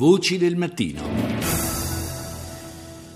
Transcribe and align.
Voci 0.00 0.37
del 0.37 0.55
mattino. 0.55 1.01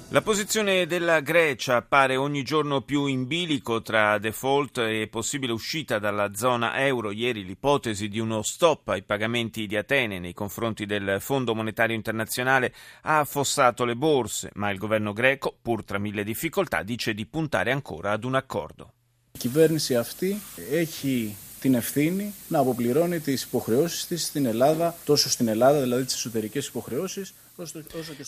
La 0.09 0.21
posizione 0.21 0.85
della 0.85 1.21
Grecia 1.21 1.77
appare 1.77 2.17
ogni 2.17 2.43
giorno 2.43 2.81
più 2.81 3.05
in 3.05 3.27
bilico 3.27 3.81
tra 3.81 4.17
default 4.17 4.79
e 4.79 5.07
possibile 5.09 5.53
uscita 5.53 5.99
dalla 5.99 6.33
zona 6.33 6.85
euro. 6.85 7.11
Ieri 7.11 7.45
l'ipotesi 7.45 8.09
di 8.09 8.19
uno 8.19 8.41
stop 8.41 8.89
ai 8.89 9.03
pagamenti 9.03 9.67
di 9.67 9.77
Atene 9.77 10.19
nei 10.19 10.33
confronti 10.33 10.85
del 10.85 11.21
Fondo 11.21 11.55
Monetario 11.55 11.95
Internazionale 11.95 12.73
ha 13.03 13.19
affossato 13.19 13.85
le 13.85 13.95
borse, 13.95 14.51
ma 14.55 14.69
il 14.69 14.77
governo 14.77 15.13
greco, 15.13 15.55
pur 15.61 15.85
tra 15.85 15.97
mille 15.97 16.25
difficoltà, 16.25 16.83
dice 16.83 17.13
di 17.13 17.25
puntare 17.25 17.71
ancora 17.71 18.11
ad 18.11 18.25
un 18.25 18.35
accordo. 18.35 18.91
Η 19.31 19.37
κυβέρνηση 19.37 19.95
αυτή 19.95 20.41
έχει 20.69 21.35
την 21.65 21.73
ευθύνη 21.73 22.33
να 22.47 22.59
αποπληρώνει 22.59 23.19
τις 23.19 23.43
υποχρεώσεις 23.43 24.05
της 24.05 24.25
στην 24.25 24.45
Ελλάδα, 24.45 24.95
τόσο 25.05 25.29
στην 25.29 25.47
Ελλάδα, 25.47 25.81
δηλαδή 25.81 26.03
τις 26.03 26.13
εσωτερικές 26.15 26.67
υποχρεώσεις, 26.67 27.33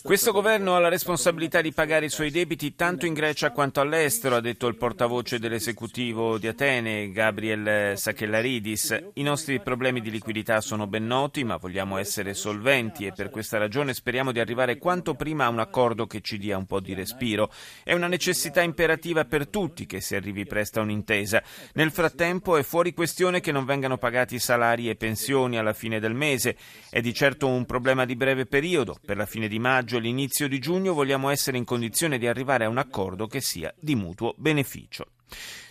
Questo 0.04 0.32
governo 0.32 0.78
ha 0.78 0.79
la 0.79 0.88
responsabilità 0.88 1.60
di 1.60 1.74
pagare 1.74 2.06
i 2.06 2.10
suoi 2.10 2.32
debiti 2.32 2.75
tanto 2.75 3.06
in 3.06 3.14
Grecia 3.14 3.51
quanto 3.51 3.82
all'estero, 3.82 4.38
ha 4.38 4.39
detto 4.39 4.68
il 4.68 4.78
portavoce 4.78 5.38
dell'esecutivo 5.38 6.38
di 6.38 6.47
Atene, 6.47 7.11
Gabriel 7.11 7.98
Sakellaridis. 7.98 9.10
I 9.15 9.24
nostri 9.24 9.60
problemi 9.60 10.00
di 10.00 10.11
liquidità 10.11 10.61
sono 10.61 10.87
ben 10.87 11.07
noti, 11.07 11.43
ma 11.43 11.57
vogliamo 11.57 11.98
essere 11.98 12.34
solventi 12.34 13.06
e 13.06 13.11
per 13.11 13.29
questa 13.29 13.57
ragione 13.57 13.93
speriamo 13.93 14.32
di 14.32 14.39
arrivare 14.39 14.78
quanto 14.78 15.14
prima 15.14 15.43
a 15.43 15.50
un 15.50 15.59
accordo 15.59 16.07
che 16.07 16.21
ci 16.21 16.37
dia 16.37 16.56
un 16.56 16.65
po' 16.65 16.79
di 16.79 16.93
respiro. 16.93 17.51
È 17.84 17.92
una 17.92 18.07
necessità 18.07 18.62
imperativa 18.62 19.25
per 19.25 19.50
tutti 19.50 19.86
che 19.86 20.00
si 20.00 20.15
arrivi 20.15 20.46
presto 20.46 20.79
a 20.79 20.84
un'intesa. 20.84 21.43
Nel 21.73 21.92
frattempo 21.92 22.56
è 22.56 22.64
fuori 22.64 22.93
questione 22.93 23.42
che 23.42 23.51
non 23.51 23.65
vengano 23.65 23.98
pagati 23.98 24.39
salari 24.39 24.89
e 24.89 24.96
pensioni 24.96 25.57
alla 25.57 25.73
fine 25.73 26.00
del 26.00 26.14
mese. 26.14 26.56
È 26.89 27.01
di 27.01 27.14
certo 27.14 27.50
un 27.50 27.65
problema 27.65 28.06
di 28.06 28.15
breve 28.15 28.46
periodo. 28.46 28.98
Per 29.06 29.15
la 29.18 29.26
fine 29.26 29.48
di 29.48 29.60
maggio 29.60 29.98
e 29.98 30.00
l'inizio 30.00 30.48
di 30.48 30.60
giugno 30.60 30.94
vogliamo 30.94 31.30
essere 31.30 31.57
in 31.57 31.66
condizione 31.66 32.17
di 32.17 32.28
arrivare 32.28 32.64
a 32.64 32.70
un 32.70 32.78
accordo 32.78 33.28
che 33.28 33.42
sia 33.42 33.74
di 33.78 33.96
mutuo 33.96 34.34
beneficio. 34.38 35.08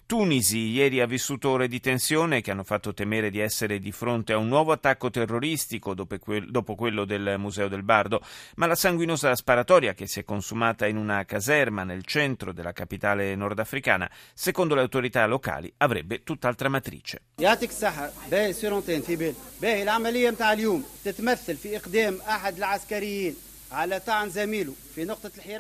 Tunisi. 0.07 0.69
Ieri 0.69 1.01
ha 1.01 1.07
vissuto 1.07 1.51
ore 1.51 1.67
di 1.67 1.81
tensione 1.81 2.41
che 2.41 2.53
hanno 2.53 2.63
fatto 2.63 2.95
temere 2.95 3.29
di 3.29 3.41
essere 3.41 3.81
di 3.81 3.91
fronte 3.91 4.33
a 4.33 4.37
un 4.37 4.47
nuovo 4.47 4.71
attacco 4.71 5.11
terroristico 5.11 5.95
dopo 5.95 6.75
quello 6.77 7.05
del 7.05 7.35
Museo 7.39 7.67
del 7.67 7.83
Bardo, 7.83 8.21
ma 8.55 8.67
la 8.67 8.77
sanguinosa 8.77 9.35
sparatoria 9.35 9.95
che 9.95 10.07
si 10.07 10.21
è 10.21 10.25
consumata 10.25 10.87
in 10.87 10.97
una 10.97 11.25
caserma 11.25 11.83
nel 11.83 12.05
centro 12.05 12.53
della 12.53 12.73
capitale 12.73 13.35
nordafricana, 13.35 14.09
secondo 14.33 14.77
le 14.77 14.83
autorità 14.83 15.27
locali, 15.27 15.73
avrebbe 15.79 16.23
tutt'altra 16.23 16.69
matrice. 16.69 17.23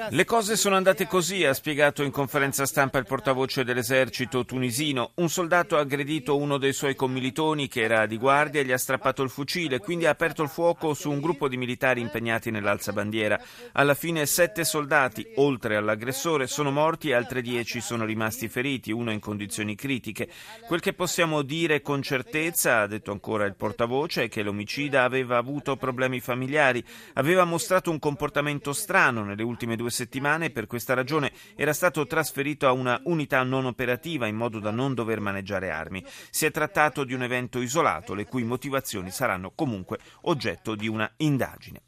Le 0.08 0.24
cose 0.24 0.56
sono 0.56 0.76
andate 0.76 1.06
così, 1.06 1.44
ha 1.44 1.52
spiegato 1.52 2.02
in 2.02 2.10
conferenza 2.10 2.64
stampa 2.64 2.96
il 2.96 3.04
portavoce 3.04 3.64
dell'esercito 3.64 4.46
tunisino. 4.46 5.10
Un 5.16 5.28
soldato 5.28 5.76
ha 5.76 5.80
aggredito 5.80 6.38
uno 6.38 6.56
dei 6.56 6.72
suoi 6.72 6.94
commilitoni 6.94 7.68
che 7.68 7.82
era 7.82 8.06
di 8.06 8.16
guardia 8.16 8.62
e 8.62 8.64
gli 8.64 8.72
ha 8.72 8.78
strappato 8.78 9.22
il 9.22 9.28
fucile, 9.28 9.78
quindi 9.78 10.06
ha 10.06 10.10
aperto 10.10 10.42
il 10.42 10.48
fuoco 10.48 10.94
su 10.94 11.10
un 11.10 11.20
gruppo 11.20 11.48
di 11.48 11.58
militari 11.58 12.00
impegnati 12.00 12.50
nell'alzabandiera. 12.50 13.38
Alla 13.72 13.92
fine 13.92 14.24
sette 14.24 14.64
soldati, 14.64 15.26
oltre 15.34 15.76
all'aggressore, 15.76 16.46
sono 16.46 16.70
morti 16.70 17.10
e 17.10 17.14
altre 17.14 17.42
dieci 17.42 17.82
sono 17.82 18.06
rimasti 18.06 18.48
feriti, 18.48 18.90
uno 18.90 19.12
in 19.12 19.20
condizioni 19.20 19.74
critiche. 19.74 20.30
Quel 20.66 20.80
che 20.80 20.94
possiamo 20.94 21.42
dire 21.42 21.82
con 21.82 22.00
certezza, 22.00 22.80
ha 22.80 22.86
detto 22.86 23.12
ancora 23.12 23.44
il 23.44 23.54
portavoce, 23.54 24.24
è 24.24 24.28
che 24.30 24.42
l'omicida 24.42 25.02
aveva 25.02 25.36
avuto 25.36 25.76
problemi 25.76 26.20
familiari, 26.20 26.82
aveva 27.14 27.44
mostrato 27.44 27.90
un 27.90 27.98
comportamento 27.98 28.72
strano 28.72 29.24
nelle 29.26 29.42
ultime 29.42 29.76
due 29.76 29.90
settimane 29.90 30.46
e 30.46 30.50
per 30.50 30.66
questa 30.66 30.94
ragione 30.94 31.32
era 31.54 31.74
stato 31.74 32.06
trasferito 32.06 32.66
a 32.66 32.72
una 32.72 32.98
unità 33.04 33.42
non 33.42 33.66
operativa 33.66 34.26
in 34.26 34.36
modo 34.36 34.58
da 34.58 34.70
non 34.70 34.94
dover 34.94 35.20
maneggiare 35.20 35.70
armi. 35.70 36.02
Si 36.30 36.46
è 36.46 36.50
trattato 36.50 37.04
di 37.04 37.12
un 37.12 37.22
evento 37.22 37.60
isolato, 37.60 38.14
le 38.14 38.24
cui 38.24 38.44
motivazioni 38.44 39.10
saranno 39.10 39.52
comunque 39.54 39.98
oggetto 40.22 40.74
di 40.74 40.88
una 40.88 41.10
indagine. 41.18 41.82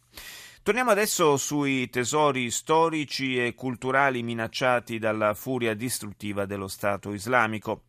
Torniamo 0.63 0.91
adesso 0.91 1.39
sui 1.39 1.89
tesori 1.89 2.51
storici 2.51 3.43
e 3.43 3.55
culturali 3.55 4.23
minacciati 4.23 4.99
dalla 4.99 5.33
furia 5.33 5.73
distruttiva 5.73 6.45
dello 6.45 6.69
Stato 6.69 7.15
islamico. 7.15 7.85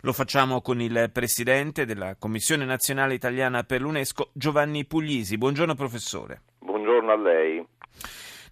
Lo 0.00 0.12
facciamo 0.12 0.60
con 0.60 0.80
il 0.80 1.10
presidente 1.12 1.84
della 1.84 2.16
Commissione 2.16 2.64
nazionale 2.64 3.14
italiana 3.14 3.62
per 3.62 3.80
l'UNESCO, 3.80 4.30
Giovanni 4.32 4.84
Puglisi. 4.84 5.38
Buongiorno 5.38 5.74
professore. 5.74 6.42
Buongiorno 6.58 7.12
a 7.12 7.16
lei. 7.16 7.66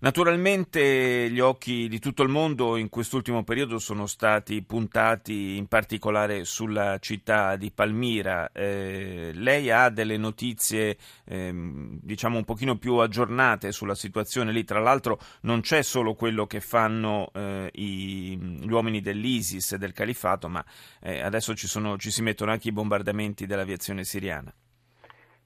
Naturalmente 0.04 1.30
gli 1.30 1.40
occhi 1.40 1.88
di 1.88 1.98
tutto 1.98 2.22
il 2.22 2.28
mondo 2.28 2.76
in 2.76 2.90
quest'ultimo 2.90 3.42
periodo 3.42 3.78
sono 3.78 4.04
stati 4.04 4.60
puntati 4.60 5.56
in 5.56 5.66
particolare 5.66 6.44
sulla 6.44 6.98
città 6.98 7.56
di 7.56 7.70
Palmira. 7.70 8.52
Eh, 8.52 9.30
lei 9.32 9.70
ha 9.70 9.88
delle 9.88 10.18
notizie 10.18 10.98
eh, 11.24 11.50
diciamo 11.54 12.36
un 12.36 12.44
pochino 12.44 12.76
più 12.76 12.96
aggiornate 12.96 13.72
sulla 13.72 13.94
situazione 13.94 14.52
lì, 14.52 14.62
tra 14.64 14.78
l'altro 14.78 15.18
non 15.40 15.62
c'è 15.62 15.80
solo 15.80 16.12
quello 16.12 16.46
che 16.46 16.60
fanno 16.60 17.30
eh, 17.32 17.70
i, 17.72 18.36
gli 18.36 18.70
uomini 18.70 19.00
dell'ISIS 19.00 19.72
e 19.72 19.78
del 19.78 19.94
califato, 19.94 20.50
ma 20.50 20.62
eh, 21.00 21.22
adesso 21.22 21.54
ci, 21.54 21.66
sono, 21.66 21.96
ci 21.96 22.10
si 22.10 22.20
mettono 22.20 22.50
anche 22.50 22.68
i 22.68 22.72
bombardamenti 22.72 23.46
dell'aviazione 23.46 24.04
siriana. 24.04 24.52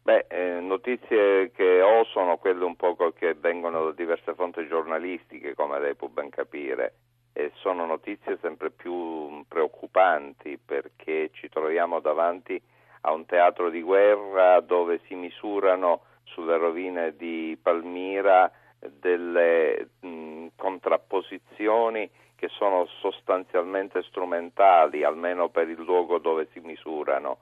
Beh, 0.09 0.25
eh, 0.31 0.61
notizie 0.61 1.51
che 1.51 1.83
ho 1.83 2.03
sono 2.05 2.39
quelle 2.39 2.65
un 2.65 2.77
po' 2.77 2.97
che 3.13 3.35
vengono 3.35 3.85
da 3.85 3.93
diverse 3.93 4.33
fonti 4.33 4.67
giornalistiche, 4.67 5.55
come 5.55 5.79
lei 5.79 5.97
può 5.97 6.09
ben 6.09 6.31
capire, 6.31 6.95
e 7.35 7.53
sono 7.57 7.85
notizie 7.85 8.39
sempre 8.41 8.71
più 8.71 9.45
preoccupanti 9.47 10.57
perché 10.65 11.29
ci 11.35 11.51
troviamo 11.51 12.01
davanti 12.01 12.59
a 13.03 13.13
un 13.13 13.27
teatro 13.27 13.69
di 13.69 13.83
guerra 13.83 14.61
dove 14.61 15.03
si 15.07 15.15
misurano 15.15 16.05
sulle 16.23 16.57
rovine 16.57 17.15
di 17.15 17.59
Palmira 17.61 18.51
delle 18.81 19.91
mh, 20.01 20.47
contrapposizioni 20.57 22.11
che 22.35 22.49
sono 22.49 22.87
sostanzialmente 23.03 24.03
strumentali, 24.05 25.05
almeno 25.05 25.51
per 25.51 25.69
il 25.69 25.83
luogo 25.83 26.17
dove 26.17 26.49
si 26.55 26.61
misurano. 26.61 27.41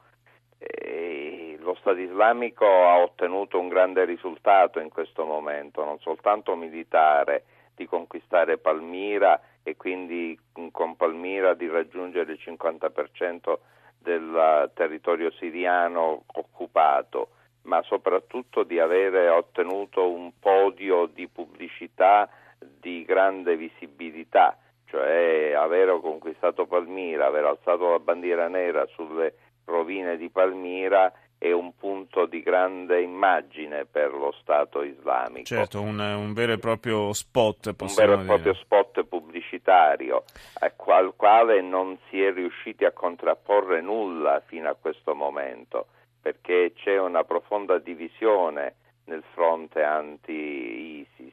E 0.58 1.45
lo 1.66 1.74
Stato 1.74 1.98
islamico 1.98 2.64
ha 2.64 2.98
ottenuto 2.98 3.58
un 3.58 3.66
grande 3.66 4.04
risultato 4.04 4.78
in 4.78 4.88
questo 4.88 5.24
momento, 5.24 5.84
non 5.84 5.98
soltanto 5.98 6.54
militare, 6.54 7.44
di 7.74 7.86
conquistare 7.86 8.56
Palmira 8.56 9.38
e 9.62 9.76
quindi 9.76 10.38
con 10.70 10.96
Palmira 10.96 11.54
di 11.54 11.68
raggiungere 11.68 12.32
il 12.32 12.40
50% 12.42 13.58
del 13.98 14.70
territorio 14.74 15.32
siriano 15.32 16.22
occupato, 16.34 17.30
ma 17.62 17.82
soprattutto 17.82 18.62
di 18.62 18.78
avere 18.78 19.28
ottenuto 19.28 20.08
un 20.08 20.30
podio 20.38 21.06
di 21.06 21.26
pubblicità 21.26 22.30
di 22.58 23.04
grande 23.04 23.56
visibilità, 23.56 24.56
cioè 24.86 25.52
aver 25.52 25.98
conquistato 26.00 26.66
Palmira, 26.66 27.26
aver 27.26 27.44
alzato 27.44 27.90
la 27.90 27.98
bandiera 27.98 28.46
nera 28.46 28.86
sulle 28.86 29.34
rovine 29.64 30.16
di 30.16 30.30
Palmira 30.30 31.12
è 31.38 31.52
un 31.52 31.74
punto 31.76 32.26
di 32.26 32.42
grande 32.42 33.02
immagine 33.02 33.84
per 33.84 34.12
lo 34.12 34.32
Stato 34.40 34.82
islamico. 34.82 35.44
Certo, 35.44 35.80
un, 35.80 35.98
un 35.98 36.32
vero 36.32 36.52
e 36.52 36.58
proprio 36.58 37.12
spot, 37.12 37.74
Un 37.78 37.94
vero 37.94 38.14
e 38.14 38.24
proprio 38.24 38.52
dire. 38.52 38.64
spot 38.64 39.04
pubblicitario 39.04 40.24
al 40.60 41.14
quale 41.14 41.60
non 41.60 41.98
si 42.08 42.22
è 42.22 42.32
riusciti 42.32 42.84
a 42.84 42.92
contrapporre 42.92 43.80
nulla 43.80 44.42
fino 44.46 44.68
a 44.68 44.76
questo 44.80 45.14
momento, 45.14 45.88
perché 46.20 46.72
c'è 46.74 46.98
una 46.98 47.24
profonda 47.24 47.78
divisione 47.78 48.76
nel 49.04 49.22
fronte 49.32 49.82
anti-ISIS, 49.82 51.32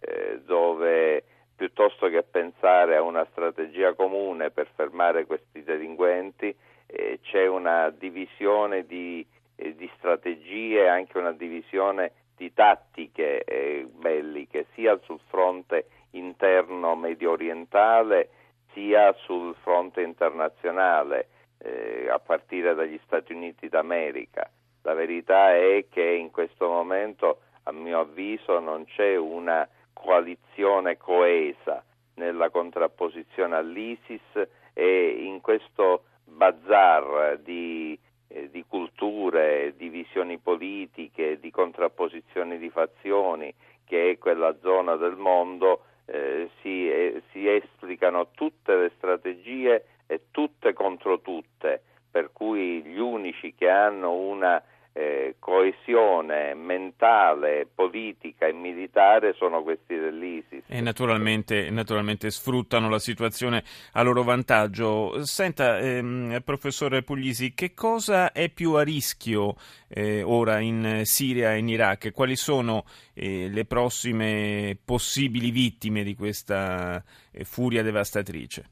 eh, 0.00 0.40
dove 0.44 1.24
piuttosto 1.54 2.08
che 2.08 2.22
pensare 2.22 2.96
a 2.96 3.02
una 3.02 3.26
strategia 3.30 3.92
comune 3.92 4.50
per 4.50 4.66
fermare 4.74 5.26
questi 5.26 5.62
delinquenti, 5.62 6.56
eh, 6.90 7.20
c'è 7.22 7.46
una 7.46 7.90
divisione 7.90 8.84
di, 8.86 9.24
eh, 9.56 9.74
di 9.74 9.90
strategie, 9.96 10.88
anche 10.88 11.18
una 11.18 11.32
divisione 11.32 12.12
di 12.36 12.52
tattiche 12.52 13.44
eh, 13.44 13.86
belliche, 13.90 14.66
sia 14.74 14.98
sul 15.04 15.20
fronte 15.28 15.86
interno 16.12 16.96
medio 16.96 17.32
orientale 17.32 18.30
sia 18.72 19.12
sul 19.24 19.54
fronte 19.62 20.02
internazionale, 20.02 21.28
eh, 21.58 22.08
a 22.10 22.18
partire 22.18 22.74
dagli 22.74 22.98
Stati 23.04 23.32
Uniti 23.32 23.68
d'America. 23.68 24.48
La 24.82 24.94
verità 24.94 25.54
è 25.54 25.86
che 25.90 26.02
in 26.02 26.30
questo 26.30 26.68
momento, 26.68 27.40
a 27.64 27.72
mio 27.72 28.00
avviso, 28.00 28.58
non 28.58 28.84
c'è 28.86 29.16
una 29.16 29.68
coalizione 29.92 30.96
coesa 30.96 31.84
nella 32.14 32.50
contrapposizione 32.50 33.56
all'ISIS 33.56 34.48
e 34.72 35.08
in 35.20 35.40
questo 35.40 36.04
bazar 36.40 37.38
di 37.44 37.98
eh, 38.28 38.48
di 38.50 38.64
culture, 38.66 39.74
di 39.76 39.88
visioni 39.88 40.38
politiche, 40.38 41.38
di 41.38 41.50
contrapposizioni 41.50 42.58
di 42.58 42.70
fazioni 42.70 43.52
che 43.84 44.10
è 44.10 44.18
quella 44.18 44.56
zona 44.62 44.94
del 44.94 45.16
mondo, 45.16 45.82
eh, 46.06 46.48
si, 46.60 46.88
eh, 46.88 47.22
si 47.32 47.48
esplicano 47.48 48.28
tutte 48.30 48.76
le 48.76 48.92
strategie 48.96 49.84
e 50.06 50.26
tutte 50.30 50.72
contro 50.72 51.20
tutte, 51.20 51.82
per 52.08 52.30
cui 52.32 52.82
gli 52.82 52.98
unici 52.98 53.52
che 53.54 53.68
hanno 53.68 54.12
una 54.12 54.62
eh, 54.92 55.34
coesione 55.40 56.54
mentale, 56.54 57.66
politica 57.72 58.46
e 58.46 58.52
militare 58.52 59.32
sono 59.32 59.62
questi 59.62 59.96
dell'ISIS. 59.96 60.49
E 60.72 60.80
naturalmente, 60.80 61.68
naturalmente 61.70 62.30
sfruttano 62.30 62.88
la 62.88 63.00
situazione 63.00 63.64
a 63.94 64.02
loro 64.02 64.22
vantaggio. 64.22 65.24
Senta, 65.24 65.80
ehm, 65.80 66.42
professore 66.44 67.02
Puglisi, 67.02 67.54
che 67.54 67.74
cosa 67.74 68.30
è 68.30 68.48
più 68.50 68.74
a 68.74 68.84
rischio 68.84 69.56
eh, 69.88 70.22
ora 70.22 70.60
in 70.60 71.00
Siria 71.02 71.54
e 71.54 71.58
in 71.58 71.68
Iraq? 71.68 72.12
Quali 72.12 72.36
sono 72.36 72.84
eh, 73.14 73.48
le 73.48 73.64
prossime 73.64 74.78
possibili 74.84 75.50
vittime 75.50 76.04
di 76.04 76.14
questa 76.14 77.02
eh, 77.32 77.42
furia 77.42 77.82
devastatrice? 77.82 78.70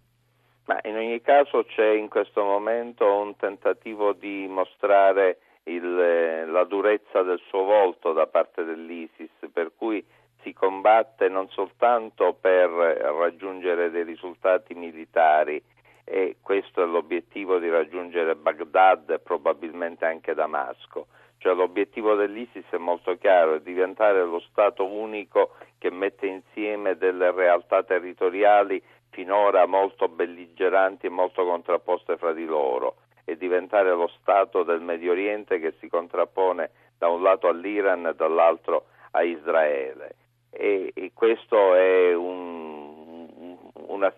Ma 0.66 0.78
in 0.84 0.94
ogni 0.94 1.20
caso 1.20 1.64
c'è 1.64 1.94
in 1.94 2.08
questo 2.08 2.44
momento 2.44 3.04
un 3.12 3.34
tentativo 3.34 4.12
di 4.12 4.46
mostrare 4.46 5.40
il, 5.64 5.84
eh, 5.84 6.46
la 6.46 6.62
durezza 6.62 7.22
del 7.22 7.40
suo 7.48 7.64
volto 7.64 8.12
da 8.12 8.28
parte 8.28 8.62
dell'ISIS, 8.62 9.50
per 9.52 9.72
cui 9.76 10.04
si 10.42 10.52
combatte 10.88 11.28
non 11.28 11.48
soltanto 11.50 12.34
per 12.40 12.70
raggiungere 12.70 13.90
dei 13.90 14.04
risultati 14.04 14.74
militari, 14.74 15.62
e 16.04 16.36
questo 16.40 16.82
è 16.82 16.86
l'obiettivo 16.86 17.58
di 17.58 17.68
raggiungere 17.68 18.34
Baghdad 18.34 19.10
e 19.10 19.18
probabilmente 19.18 20.06
anche 20.06 20.32
Damasco. 20.32 21.08
Cioè 21.36 21.54
l'obiettivo 21.54 22.14
dell'ISIS 22.14 22.64
è 22.70 22.78
molto 22.78 23.16
chiaro, 23.18 23.56
è 23.56 23.60
diventare 23.60 24.24
lo 24.24 24.40
Stato 24.40 24.86
unico 24.86 25.54
che 25.76 25.90
mette 25.90 26.26
insieme 26.26 26.96
delle 26.96 27.30
realtà 27.32 27.82
territoriali 27.82 28.82
finora 29.10 29.66
molto 29.66 30.08
belligeranti 30.08 31.06
e 31.06 31.10
molto 31.10 31.44
contrapposte 31.44 32.16
fra 32.16 32.32
di 32.32 32.46
loro 32.46 32.96
e 33.24 33.36
diventare 33.36 33.90
lo 33.90 34.08
Stato 34.20 34.62
del 34.62 34.80
Medio 34.80 35.12
Oriente 35.12 35.60
che 35.60 35.74
si 35.78 35.88
contrappone 35.88 36.70
da 36.96 37.08
un 37.08 37.22
lato 37.22 37.46
all'Iran 37.46 38.06
e 38.06 38.14
dall'altro 38.14 38.86
a 39.10 39.22
Israele. 39.22 40.14
E, 40.50 40.92
e 40.94 41.12
è 41.74 42.14
un, 42.14 43.56
una 43.74 44.12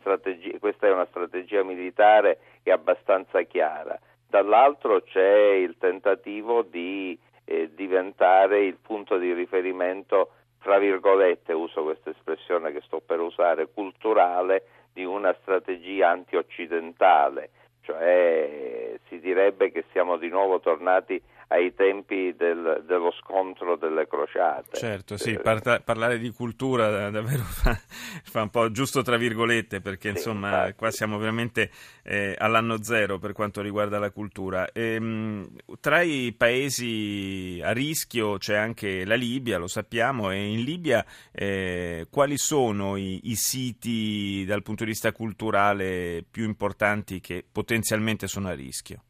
questa 0.59 0.87
è 0.87 0.93
una 0.93 1.07
strategia 1.07 1.63
militare 1.63 2.39
che 2.63 2.71
è 2.71 2.73
abbastanza 2.73 3.43
chiara. 3.43 3.99
Dall'altro 4.27 5.03
c'è 5.03 5.53
il 5.55 5.77
tentativo 5.79 6.63
di 6.63 7.19
eh, 7.45 7.71
diventare 7.75 8.65
il 8.65 8.77
punto 8.81 9.19
di 9.19 9.33
riferimento, 9.33 10.31
fra 10.59 10.79
virgolette, 10.79 11.53
uso 11.53 11.83
questa 11.83 12.11
espressione 12.11 12.71
che 12.73 12.83
sto 12.83 13.01
per 13.05 13.19
usare, 13.21 13.69
culturale 13.73 14.65
di 14.93 15.05
una 15.05 15.35
strategia 15.41 16.11
anti-occidentale 16.11 17.51
cioè 17.83 18.99
si 19.09 19.19
direbbe 19.21 19.73
che 19.73 19.85
siamo 19.91 20.17
di 20.17 20.29
nuovo 20.29 20.61
tornati 20.61 21.21
ai 21.53 21.75
tempi 21.75 22.35
del, 22.37 22.85
dello 22.87 23.13
scontro 23.21 23.77
delle 23.77 24.07
crociate. 24.07 24.77
Certo, 24.77 25.17
sì, 25.17 25.37
parta, 25.39 25.81
parlare 25.81 26.19
di 26.19 26.31
cultura 26.31 27.11
davvero 27.11 27.43
fa, 27.43 27.77
fa, 28.23 28.43
un 28.43 28.51
po' 28.51 28.71
giusto 28.71 29.03
tra 29.03 29.17
virgolette, 29.17 29.81
perché 29.81 30.11
sì, 30.11 30.17
insomma 30.17 30.51
infatti. 30.51 30.75
qua 30.75 30.91
siamo 30.93 31.19
veramente 31.19 31.71
eh, 32.05 32.37
all'anno 32.39 32.83
zero 32.83 33.19
per 33.19 33.33
quanto 33.33 33.63
riguarda 33.63 33.99
la 33.99 34.11
cultura. 34.11 34.71
E, 34.71 34.95
ehm, 34.95 35.49
tra 35.81 36.03
i 36.03 36.33
paesi 36.37 37.61
a 37.65 37.73
rischio 37.73 38.39
c'è 38.39 38.55
anche 38.55 39.05
la 39.05 39.17
Libia, 39.17 39.59
lo 39.59 39.67
sappiamo, 39.67 40.31
e 40.31 40.53
in 40.53 40.63
Libia 40.63 41.05
eh, 41.33 42.07
quali 42.11 42.39
sono 42.39 42.97
i, 42.97 43.23
i 43.25 43.35
siti 43.35 44.45
dal 44.47 44.63
punto 44.63 44.85
di 44.85 44.91
vista 44.91 45.11
culturale 45.11 46.25
più 46.31 46.45
importanti 46.45 47.19
che 47.19 47.45
potenzialmente 47.51 48.29
sono 48.29 48.49
a 48.49 48.55
rischio? 48.55 49.03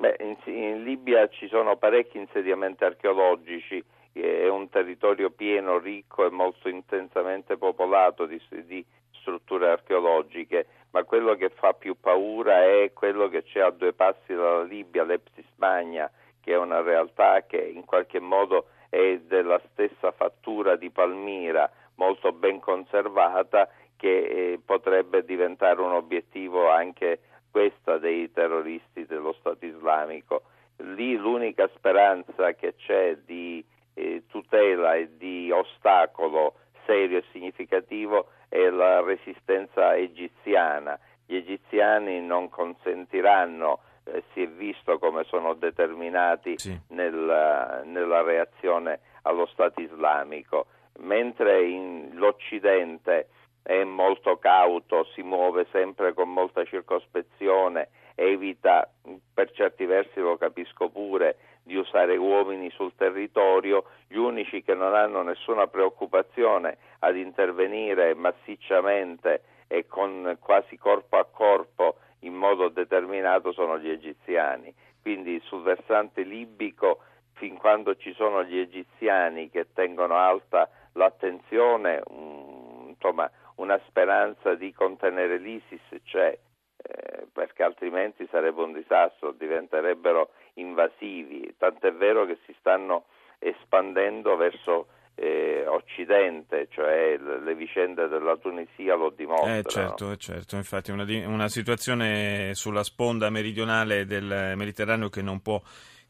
Beh, 0.00 0.14
in, 0.20 0.36
in, 0.44 0.84
Libia 0.84 1.26
ci 1.28 1.48
sono 1.48 1.76
parecchi 1.76 2.18
insediamenti 2.18 2.84
archeologici, 2.84 3.82
è 4.12 4.46
un 4.46 4.68
territorio 4.68 5.30
pieno, 5.30 5.78
ricco 5.78 6.24
e 6.24 6.30
molto 6.30 6.68
intensamente 6.68 7.56
popolato 7.56 8.24
di, 8.24 8.40
di 8.64 8.84
strutture 9.10 9.70
archeologiche, 9.70 10.66
ma 10.92 11.02
quello 11.02 11.34
che 11.34 11.48
fa 11.48 11.72
più 11.72 11.98
paura 11.98 12.62
è 12.62 12.92
quello 12.92 13.28
che 13.28 13.42
c'è 13.42 13.58
a 13.58 13.70
due 13.70 13.92
passi 13.92 14.32
dalla 14.32 14.62
Libia, 14.62 15.02
l'Epsi 15.02 15.44
Spagna, 15.50 16.08
che 16.40 16.52
è 16.52 16.56
una 16.56 16.80
realtà 16.80 17.44
che 17.44 17.58
in 17.58 17.84
qualche 17.84 18.20
modo 18.20 18.66
è 18.88 19.18
della 19.26 19.60
stessa 19.72 20.12
fattura 20.12 20.76
di 20.76 20.90
Palmira, 20.90 21.68
molto 21.96 22.30
ben 22.30 22.60
conservata, 22.60 23.68
che 23.96 24.16
eh, 24.52 24.60
potrebbe 24.64 25.24
diventare 25.24 25.80
un 25.80 25.90
obiettivo 25.90 26.70
anche 26.70 27.18
questa 27.50 27.98
dei 27.98 28.30
terroristi 28.32 29.06
dello 29.06 29.34
Stato 29.38 29.64
islamico. 29.64 30.42
Lì 30.76 31.16
l'unica 31.16 31.68
speranza 31.74 32.52
che 32.52 32.74
c'è 32.76 33.16
di 33.24 33.64
eh, 33.94 34.22
tutela 34.28 34.94
e 34.94 35.16
di 35.16 35.50
ostacolo 35.50 36.54
serio 36.86 37.18
e 37.18 37.24
significativo 37.32 38.28
è 38.48 38.68
la 38.70 39.02
resistenza 39.02 39.94
egiziana. 39.96 40.98
Gli 41.26 41.36
egiziani 41.36 42.20
non 42.20 42.48
consentiranno, 42.48 43.80
eh, 44.04 44.22
si 44.32 44.42
è 44.42 44.48
visto 44.48 44.98
come 44.98 45.24
sono 45.24 45.54
determinati 45.54 46.58
sì. 46.58 46.78
nel, 46.88 47.82
nella 47.84 48.22
reazione 48.22 49.00
allo 49.22 49.46
Stato 49.46 49.80
islamico, 49.80 50.66
mentre 51.00 51.64
in, 51.64 52.10
l'Occidente 52.14 53.28
è 53.62 53.84
molto 53.84 54.38
cauto, 54.38 55.04
si 55.14 55.22
muove 55.22 55.66
sempre 55.70 56.14
con 56.14 56.32
molta 56.32 56.64
circospezione, 56.64 57.88
evita, 58.14 58.90
per 59.32 59.50
certi 59.52 59.84
versi 59.84 60.20
lo 60.20 60.36
capisco 60.36 60.88
pure, 60.88 61.36
di 61.62 61.76
usare 61.76 62.16
uomini 62.16 62.70
sul 62.70 62.94
territorio, 62.96 63.84
gli 64.08 64.16
unici 64.16 64.62
che 64.62 64.74
non 64.74 64.94
hanno 64.94 65.22
nessuna 65.22 65.66
preoccupazione 65.66 66.78
ad 67.00 67.16
intervenire 67.16 68.14
massicciamente 68.14 69.42
e 69.68 69.86
con 69.86 70.38
quasi 70.40 70.78
corpo 70.78 71.18
a 71.18 71.26
corpo 71.26 71.96
in 72.20 72.34
modo 72.34 72.68
determinato 72.68 73.52
sono 73.52 73.78
gli 73.78 73.90
egiziani. 73.90 74.74
Quindi 75.00 75.40
sul 75.44 75.62
versante 75.62 76.22
libico, 76.22 77.00
fin 77.34 77.56
quando 77.56 77.96
ci 77.96 78.12
sono 78.14 78.42
gli 78.44 78.58
egiziani 78.58 79.50
che 79.50 79.68
tengono 79.72 80.16
alta 80.16 80.68
l'attenzione, 80.92 82.02
um, 82.08 82.86
insomma, 82.88 83.30
una 83.58 83.80
speranza 83.86 84.54
di 84.54 84.72
contenere 84.72 85.38
l'ISIS 85.38 86.02
c'è, 86.04 86.36
eh, 86.76 87.26
perché 87.32 87.62
altrimenti 87.62 88.26
sarebbe 88.30 88.62
un 88.62 88.72
disastro, 88.72 89.32
diventerebbero 89.32 90.30
invasivi, 90.54 91.54
tant'è 91.56 91.92
vero 91.92 92.24
che 92.26 92.38
si 92.46 92.54
stanno 92.58 93.04
espandendo 93.38 94.36
verso 94.36 94.88
eh, 95.14 95.64
occidente, 95.66 96.68
cioè 96.70 97.16
le, 97.18 97.40
le, 97.40 97.54
vicende 97.56 98.06
della 98.06 98.36
Tunisia 98.36 98.94
lo 98.94 99.10
dimostrano. 99.10 99.58
Eh 99.58 99.64
certo, 99.64 100.12
eh, 100.12 100.16
certo. 100.16 100.54
infatti 100.54 100.92
una, 100.92 101.04
una 101.26 101.48
situazione 101.48 102.54
sulla 102.54 102.84
sponda 102.84 103.28
meridionale 103.28 104.06
del 104.06 104.52
Mediterraneo 104.54 105.08
che 105.08 105.22
non 105.22 105.40
può 105.40 105.60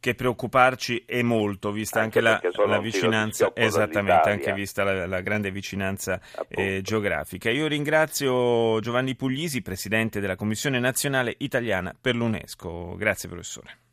che 0.01 0.15
preoccuparci 0.15 1.05
è 1.07 1.23
molto, 1.23 1.73
vista 1.73 2.01
anche, 2.01 2.21
anche 2.21 2.51
la, 2.53 2.67
la 2.67 2.81
vicinanza, 2.81 3.51
esattamente, 3.55 4.31
anche 4.31 4.53
vista 4.53 4.85
la, 4.85 5.07
la 5.07 5.21
grande 5.21 5.51
vicinanza 5.51 6.21
eh, 6.49 6.81
geografica. 6.83 7.51
Io 7.51 7.67
ringrazio 7.67 8.79
Giovanni 8.81 9.15
Puglisi, 9.17 9.63
Presidente 9.63 10.21
della 10.21 10.37
Commissione 10.37 10.79
Nazionale 10.79 11.35
Italiana 11.39 11.95
per 11.99 12.15
l'UNESCO. 12.15 12.97
Grazie 12.97 13.29
professore. 13.29 13.79